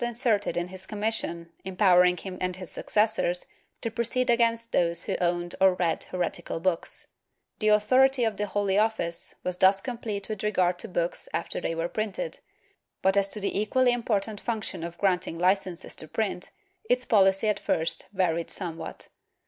[0.01, 3.45] IV] CONFIDED TO THE INQUISITION 483 mission empowering him and his successors
[3.81, 7.09] to proceed against those who owned or read heretical books/
[7.59, 11.75] The authority of the Holy Office was thus complete with regard to books after they
[11.75, 12.39] were printed,
[13.03, 16.49] but as to the equally important function of grant ing licences to print,
[16.89, 19.07] its policy at first varied somewhat.